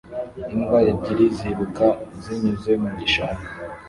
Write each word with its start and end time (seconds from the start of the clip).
Imbwa 0.53 0.79
ebyiri 0.91 1.25
ziruka 1.37 1.87
zinyuze 2.23 2.71
mu 2.81 2.89
gishanga 2.99 3.47